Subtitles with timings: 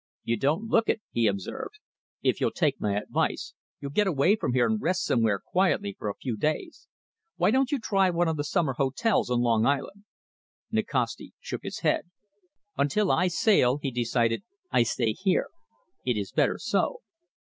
[0.23, 1.77] "You don't look it," he observed.
[2.23, 6.09] "If you'll take my advice, you'll get away from here and rest somewhere quietly for
[6.09, 6.87] a few days.
[7.35, 10.05] Why don't you try one of the summer hotels on Long Island?"
[10.71, 12.09] Nikasti shook his head.
[12.75, 14.41] "Until I sail," he decided,
[14.71, 15.49] "I stay here.
[16.03, 17.01] It is better so."